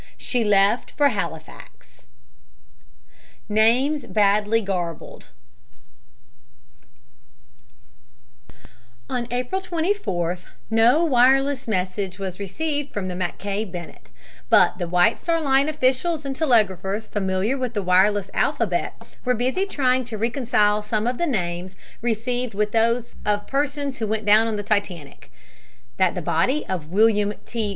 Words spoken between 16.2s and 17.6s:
and telegraphers familiar